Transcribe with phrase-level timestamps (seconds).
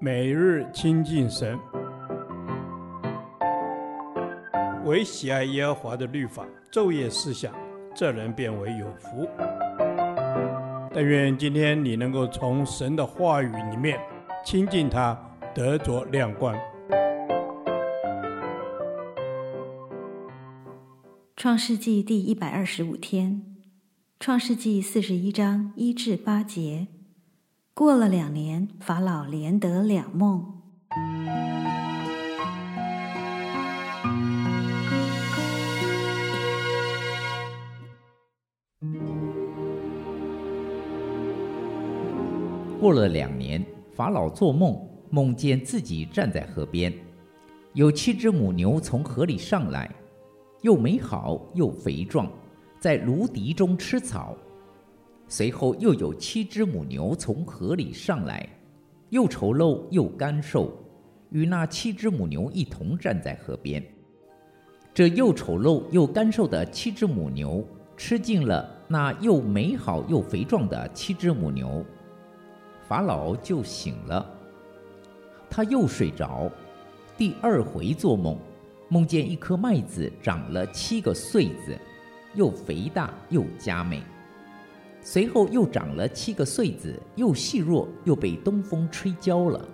[0.00, 1.58] 每日亲近神，
[4.84, 7.54] 唯喜爱耶和华的律法，昼夜思想，
[7.94, 9.28] 这人便为有福。
[10.92, 13.98] 但愿今天你能够从神的话语里面
[14.44, 15.18] 亲近他，
[15.54, 16.56] 得着亮光。
[21.36, 23.56] 创世纪第一百二十五天，
[24.20, 26.86] 创世纪四十一章一至八节。
[27.76, 30.46] 过了两年，法老连得两梦。
[42.80, 44.80] 过了两年，法老做梦，
[45.10, 46.94] 梦见自己站在河边，
[47.72, 49.92] 有七只母牛从河里上来，
[50.62, 52.30] 又美好又肥壮，
[52.78, 54.36] 在芦荻中吃草。
[55.26, 58.48] 随后又有七只母牛从河里上来，
[59.10, 60.72] 又丑陋又干瘦，
[61.30, 63.84] 与那七只母牛一同站在河边。
[64.92, 71.84] 这又丑陋又干瘦的七只母牛吃尽了那又美好又肥壮的七只母牛，
[72.86, 74.24] 法老就醒了。
[75.50, 76.50] 他又睡着，
[77.16, 78.38] 第二回做梦，
[78.88, 81.76] 梦见一颗麦子长了七个穗子，
[82.34, 84.02] 又肥大又佳美。
[85.06, 89.68] 随后又长了七个穗子，又细弱，又被东风吹焦了。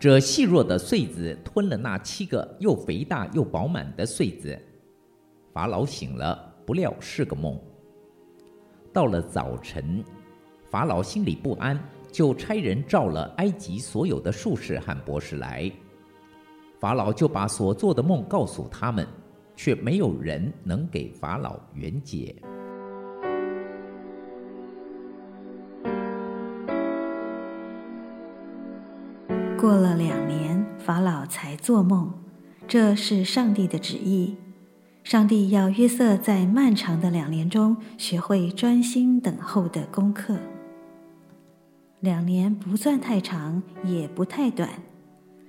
[0.00, 4.58] 这细弱的穗子吞了那七个又肥大又饱满的穗子。
[5.52, 7.60] 法老醒了，不料是个梦。
[8.94, 10.02] 到了早晨，
[10.70, 11.78] 法老心里不安，
[12.10, 15.70] 就差人召了埃及所有的术士和博士来。
[16.80, 19.06] 法老就把所做的梦告诉他们，
[19.54, 22.34] 却没有人能给法老圆解。
[29.64, 32.12] 过了两年，法老才做梦，
[32.68, 34.36] 这是上帝的旨意。
[35.02, 40.36] 上帝要约瑟在漫长的两年中学会专心等候的功课。
[42.00, 44.68] 两年不算太长，也不太短，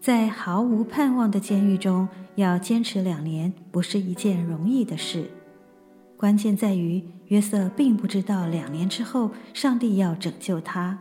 [0.00, 5.28] 在毫无盼望的监狱中要坚持两年，不是一件容易的事。
[6.16, 10.96] 关键在于约瑟并不知道两年之后上帝要拯救他。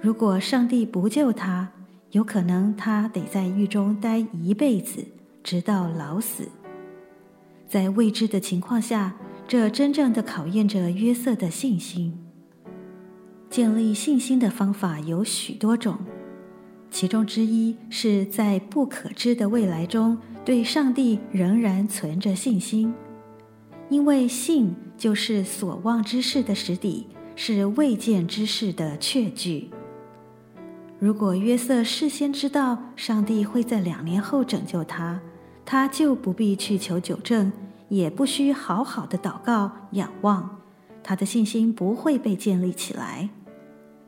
[0.00, 1.70] 如果上帝不救他，
[2.14, 5.04] 有可能他得在狱中待一辈子，
[5.42, 6.48] 直到老死。
[7.66, 9.16] 在未知的情况下，
[9.48, 12.16] 这真正的考验着约瑟的信心。
[13.50, 15.98] 建立信心的方法有许多种，
[16.88, 22.94] 其中之一是在不可知的未来中，对上帝仍然存着信心，
[23.88, 29.68] 因为信就是所望之事的实底，是未见之事的确据。
[31.04, 35.20] 如果约瑟事先知道上帝会在两年后拯救他，
[35.62, 37.52] 他就不必去求纠正，
[37.90, 40.48] 也不需好好的祷告仰望，
[41.02, 43.28] 他的信心不会被建立起来。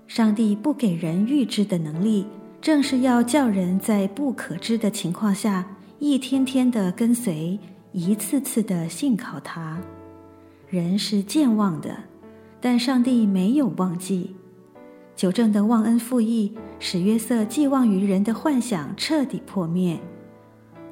[0.07, 2.25] 上帝不给人预知的能力，
[2.63, 5.67] 正是要叫人在不可知的情况下，
[5.99, 7.61] 一天天的跟随，
[7.93, 9.79] 一次次的信靠他。
[10.71, 11.95] 人是健忘的，
[12.59, 14.35] 但上帝没有忘记。
[15.17, 19.99] 纠正的忘恩负义，使约瑟寄望于人的幻想彻底破灭，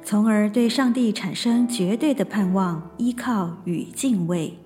[0.03, 4.57] 从而对上帝产生绝对的盼望、依靠与敬畏。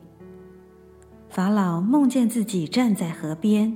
[1.29, 3.75] 法老梦见自己站在河边，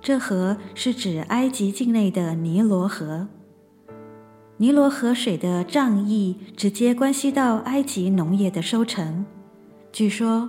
[0.00, 3.26] 这河是指埃及境内的尼罗河。
[4.58, 9.26] 尼罗河水的涨溢直接关系到埃及农业的收成。
[9.90, 10.48] 据说，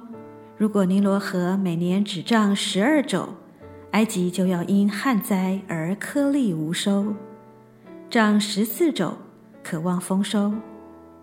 [0.58, 3.30] 如果尼罗河每年只涨十二肘，
[3.96, 7.14] 埃及就要因旱灾而颗粒无收，
[8.10, 9.14] 长十四肘
[9.64, 10.52] 可望丰收，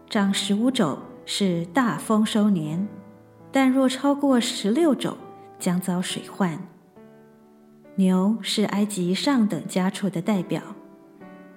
[0.08, 2.88] 长十五肘是大丰收年，
[3.52, 5.18] 但若超过十六肘，
[5.58, 6.58] 将遭水患。
[7.96, 10.62] 牛是埃及上等家畜的代表，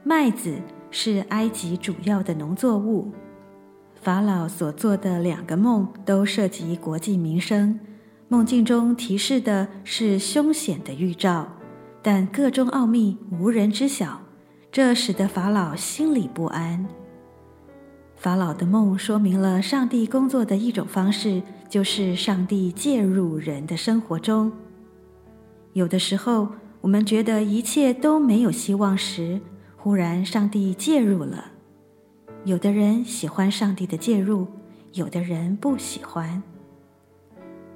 [0.03, 0.57] 麦子
[0.91, 3.09] 是埃及主要的农作物。
[4.01, 7.79] 法老所做的两个梦都涉及国计民生。
[8.27, 11.47] 梦境中提示的是凶险的预兆，
[12.01, 14.19] 但个中奥秘无人知晓，
[14.71, 16.87] 这使得法老心里不安。
[18.15, 24.51] 法老的梦说明了上帝工作的一种方式，就是上帝介入人的生活中。
[25.73, 26.47] 有的时候，
[26.81, 29.39] 我们觉得一切都没有希望时，
[29.77, 31.51] 忽然上帝介入了。
[32.43, 34.47] 有的人喜欢上帝的介入，
[34.93, 36.41] 有的人不喜欢。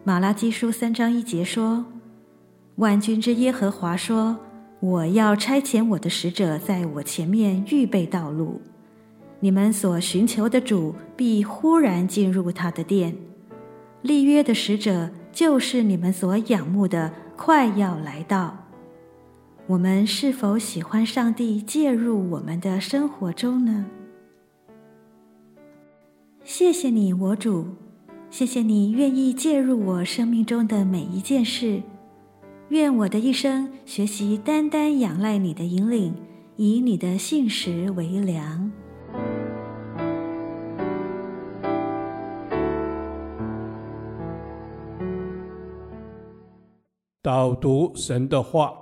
[0.10, 1.86] 马拉基书三章一节说
[2.78, 4.40] ：“万军之耶和华说，
[4.80, 8.60] 我要差遣我的使者在我前面预备道路，
[9.40, 13.16] 你们所寻求的主必忽然进入他的殿。
[14.02, 18.58] 立约的使者就是你们所仰慕的，快要来到。
[19.68, 23.86] 我们是否喜欢上帝介入我们的生活中呢？
[26.44, 27.68] 谢谢你，我主，
[28.31, 31.81] 谢谢你愿意介入我生命中的每一件事。
[32.70, 36.16] 愿我的一生学习单单仰赖你的引领，
[36.56, 38.72] 以你的信实为粮。
[47.22, 48.74] 导读神的话，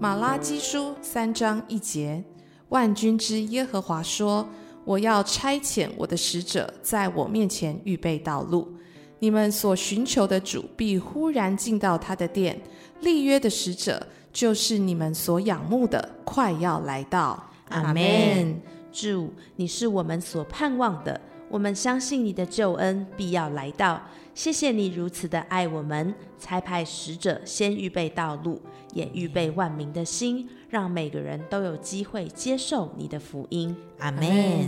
[0.00, 2.24] 马拉基书三章一节。
[2.70, 4.48] 万军之耶和华说
[4.84, 8.72] ：“我要差遣我的使者在我面前预备道路，
[9.18, 12.60] 你们所寻求的主必忽然进到他的殿。
[13.00, 18.60] 立约的使者就是你们所仰慕的，快要来到。”阿门。
[18.92, 21.20] 主，你是我们所盼望的，
[21.54, 24.02] 我们相信你的救恩必要来到。
[24.34, 28.60] 谢谢你如此的爱我们，差派使者先预备道路，
[28.92, 33.72] 也预备万民的心，让每个人都有机会接受你的福音。
[33.98, 34.20] 阿门，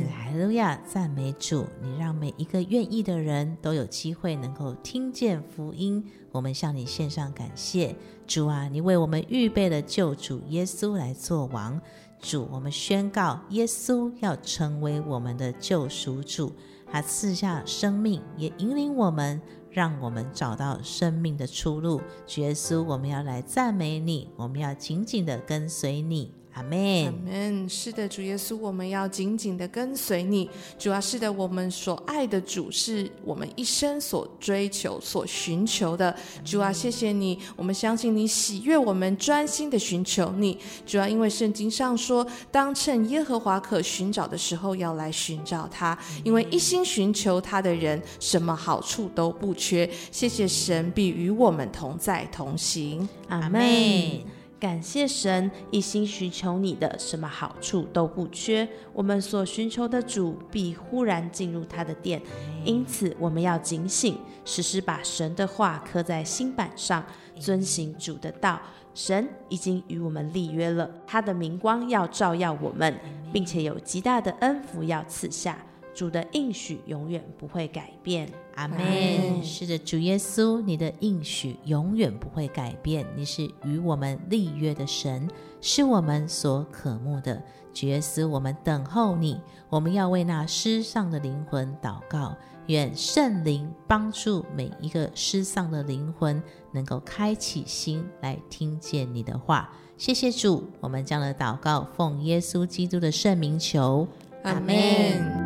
[0.08, 1.66] 哈利路亚，赞美主！
[1.82, 6.08] 你让每一个愿意的人都有机会能够听见福音。
[6.30, 7.96] 我们向你献上感谢，
[8.28, 11.80] 主啊，你为我们预备了救主耶稣来做王。
[12.20, 16.52] 主，我们宣告，耶稣要成为我们的救赎主。
[16.90, 19.40] 他赐下生命，也引领我们，
[19.70, 22.00] 让我们找到生命的出路。
[22.26, 26.32] 主耶稣，我们要来赞美你，我们要紧紧的跟随你。
[26.56, 27.68] 阿门，阿门。
[27.68, 30.48] 是的，主耶稣，我们要紧紧的跟随你。
[30.78, 36.16] 主要是的，我们所爱的主，是我们一生所追求、所寻求的。
[36.46, 40.58] 主啊，谢谢你，我们相信你喜悦我们专心的寻求你。
[40.86, 49.88] 主要因为圣经上说，当趁耶和华可寻找的时候，要来寻找他，因为一心寻求他的人，什么好处都不缺。
[50.10, 53.06] 谢谢神，必与我们同在同行。
[53.28, 54.35] 阿门。
[54.58, 58.66] 感谢神，一心寻求你的，什么好处都不缺。
[58.94, 62.22] 我们所寻求的主必忽然进入他的殿，
[62.64, 67.04] 因此我们要警醒，时时把神的话刻在心板上，
[67.38, 68.58] 遵行主的道。
[68.94, 72.98] 神已经与我们立约了，他的明光要照耀我们，
[73.30, 75.65] 并且有极大的恩福要赐下。
[75.96, 79.42] 主的应许永远不会改变，阿门。
[79.42, 83.06] 是的，主耶稣，你的应许永远不会改变。
[83.16, 85.26] 你是与我们立约的神，
[85.62, 87.42] 是我们所渴慕的。
[87.72, 89.40] 主耶稣，我们等候你。
[89.70, 99.72] 我们要为那失丧的灵魂祷告，愿圣灵帮助每一个失丧的灵魂，能够开启心来听见你的话。
[99.96, 104.06] 谢谢主，我们将的祷告奉耶稣基督的圣名求，
[104.42, 105.45] 阿门。